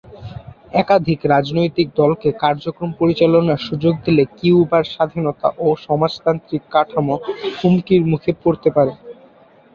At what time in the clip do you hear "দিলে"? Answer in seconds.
4.05-4.23